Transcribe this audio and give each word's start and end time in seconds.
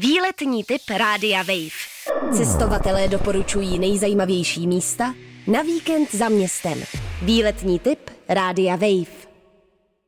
Výletní 0.00 0.64
typ 0.64 0.80
Rádia 0.96 1.42
Wave. 1.42 2.32
Cestovatelé 2.36 3.08
doporučují 3.08 3.78
nejzajímavější 3.78 4.66
místa 4.66 5.14
na 5.46 5.62
víkend 5.62 6.14
za 6.14 6.28
městem. 6.28 6.82
Výletní 7.22 7.78
typ 7.78 8.10
Rádia 8.28 8.76
Wave. 8.76 9.19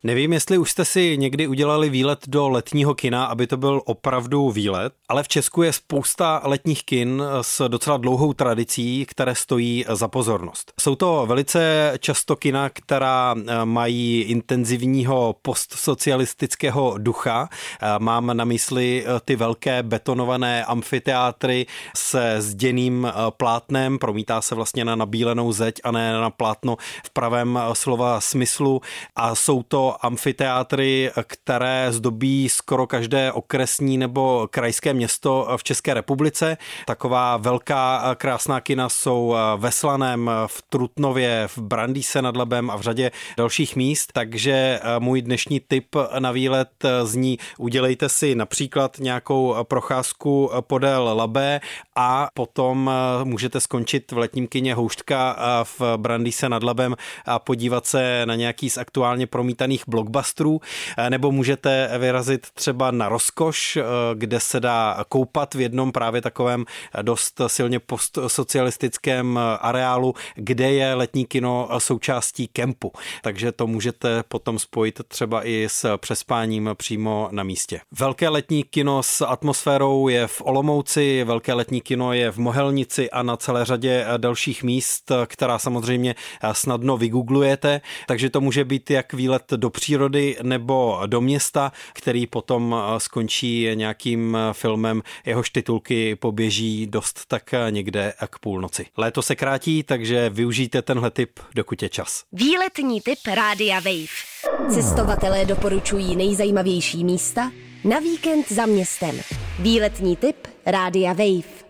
Nevím, 0.05 0.33
jestli 0.33 0.59
už 0.59 0.71
jste 0.71 0.85
si 0.85 1.19
někdy 1.19 1.47
udělali 1.47 1.91
výlet 1.91 2.19
do 2.29 2.49
letního 2.49 2.95
kina, 2.95 3.25
aby 3.25 3.47
to 3.47 3.57
byl 3.57 3.83
opravdu 3.85 4.51
výlet, 4.51 4.93
ale 5.09 5.23
v 5.23 5.29
Česku 5.29 5.63
je 5.63 5.73
spousta 5.73 6.43
letních 6.45 6.85
kin 6.85 7.23
s 7.41 7.69
docela 7.69 7.97
dlouhou 7.97 8.33
tradicí, 8.33 9.07
které 9.07 9.35
stojí 9.35 9.85
za 9.93 10.09
pozornost. 10.09 10.73
Jsou 10.81 10.95
to 10.95 11.25
velice 11.27 11.93
často 11.99 12.37
kina, 12.37 12.69
která 12.69 13.35
eh, 13.35 13.65
mají 13.65 14.21
intenzivního 14.21 15.37
postsocialistického 15.43 16.95
ducha. 16.99 17.49
Eh, 17.83 17.87
mám 17.99 18.37
na 18.37 18.45
mysli 18.45 19.05
eh, 19.07 19.21
ty 19.25 19.37
velké 19.37 19.83
betonované 19.83 20.65
amfiteátry 20.65 21.67
se 21.97 22.37
zděným 22.39 23.13
plátnem, 23.37 23.99
promítá 23.99 24.41
se 24.41 24.55
vlastně 24.55 24.85
na 24.85 24.97
nabílenou 24.97 25.53
zeď 25.53 25.81
a 25.85 25.91
ne 25.91 26.13
na 26.13 26.31
plátno 26.31 26.77
v 27.05 27.11
pravém 27.11 27.59
slova 27.73 28.21
smyslu 28.21 28.81
a 29.17 29.35
jsou 29.35 29.63
to 29.63 29.92
amfiteátry, 30.01 31.11
které 31.27 31.87
zdobí 31.91 32.49
skoro 32.49 32.87
každé 32.87 33.33
okresní 33.33 33.99
nebo 33.99 34.49
krajské 34.51 34.95
město 34.95 35.49
v 35.57 35.65
České 35.65 35.95
republice. 35.95 36.57
Taková 36.87 37.37
velká 37.37 38.15
krásná 38.15 38.61
kina 38.61 38.89
jsou 38.89 39.37
ve 39.57 39.73
Slaném, 39.73 40.31
v 40.47 40.63
Trutnově, 40.69 41.49
v 41.49 41.59
Brandýse 41.59 42.23
nad 42.23 42.37
Labem 42.37 42.71
a 42.71 42.77
v 42.77 42.81
řadě 42.81 43.11
dalších 43.37 43.77
míst, 43.77 44.13
takže 44.13 44.81
můj 44.99 45.23
dnešní 45.23 45.61
tip 45.61 45.97
na 46.19 46.33
výlet 46.33 46.69
zní 47.03 47.39
udělejte 47.59 48.09
si 48.09 48.35
například 48.35 48.99
nějakou 48.99 49.57
procházku 49.63 50.51
podél 50.61 51.11
Labe 51.15 51.61
a 51.97 52.29
potom 52.35 52.91
můžete 53.25 53.61
skončit 53.61 54.13
v 54.13 54.19
letním 54.19 54.47
kině 54.47 54.75
Houštka 54.75 55.37
v 55.65 55.97
Brandýse 55.97 56.49
nad 56.49 56.63
Labem 56.63 56.97
a 57.27 57.39
podívat 57.39 57.87
se 57.87 58.27
na 58.27 58.35
nějaký 58.35 58.71
z 58.71 58.79
aktuálně 58.79 59.27
promítaných 59.27 59.82
nějakých 59.83 59.89
blockbusterů, 59.89 60.61
eh, 60.97 61.11
nebo 61.11 61.33
můžete 61.33 61.91
vyrazit 61.99 62.47
třeba 62.55 62.91
na 62.91 63.09
rozkoš, 63.09 63.77
eh, 63.77 63.83
kde 64.15 64.41
se 64.41 64.61
dá 64.61 65.05
koupat 65.09 65.55
v 65.55 65.61
jednom 65.61 65.93
právě 65.93 66.23
takovém 66.23 66.65
dost 67.03 67.41
silně 67.47 67.81
postsocialistickém 67.81 69.39
areálu, 69.61 70.15
kde 70.35 70.73
je 70.73 70.95
letní 70.95 71.27
kino 71.27 71.69
součástí 71.79 72.49
kempu. 72.49 72.93
Takže 73.23 73.53
to 73.53 73.67
můžete 73.67 74.23
potom 74.29 74.59
spojit 74.59 75.01
třeba 75.09 75.47
i 75.47 75.69
s 75.69 75.97
přespáním 75.97 76.71
přímo 76.75 77.29
na 77.33 77.43
místě. 77.43 77.81
Velké 77.93 78.29
letní 78.29 78.63
kino 78.63 79.03
s 79.03 79.27
atmosférou 79.27 80.09
je 80.09 80.27
v 80.27 80.43
Olomouci, 80.45 81.25
velké 81.25 81.53
letní 81.53 81.81
kino 81.81 82.13
je 82.13 82.31
v 82.31 82.39
Mohelnici 82.39 83.11
a 83.11 83.23
na 83.23 83.37
celé 83.37 83.65
řadě 83.65 84.07
dalších 84.17 84.63
míst, 84.63 85.13
která 85.27 85.59
samozřejmě 85.59 86.15
snadno 86.53 86.97
vygooglujete, 86.97 87.81
takže 88.07 88.31
to 88.31 88.41
může 88.41 88.65
být 88.65 88.91
jak 88.91 89.13
výlet 89.13 89.53
do 89.57 89.71
přírody 89.73 90.37
nebo 90.43 91.01
do 91.07 91.21
města, 91.21 91.73
který 91.93 92.27
potom 92.27 92.77
eh, 92.77 93.01
skončí 93.01 93.69
nějakým 93.75 94.37
eh, 94.37 94.53
filmem, 94.53 95.03
jehož 95.27 95.51
titulky 95.51 96.17
poběží 96.17 96.87
dost 96.87 97.21
tak 97.29 97.55
eh, 97.55 97.71
někde 97.71 98.13
k 98.31 98.39
půlnoci. 98.39 98.87
Léto 98.97 99.23
se 99.23 99.37
krátí, 99.37 99.83
takže 99.83 100.31
využijte 100.31 100.83
tenhle 100.83 101.11
tip, 101.11 101.41
dokud 101.55 101.83
je 101.83 101.89
čas. 101.89 102.25
Výletní 102.33 103.01
tip 103.01 103.19
Rádia 103.35 103.81
Wave. 103.81 104.73
Cestovatelé 104.75 105.45
doporučují 105.45 106.17
nejzajímavější 106.17 107.05
místa 107.05 107.51
na 107.85 107.99
víkend 107.99 108.53
za 108.53 108.67
městem. 108.67 109.21
Výletní 109.59 110.17
tip 110.17 110.37
Rádia 110.67 111.13
Wave. 111.13 111.62